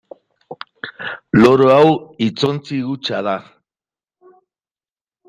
[1.43, 1.91] Loro hau
[2.27, 3.37] hitzontzi hutsa da.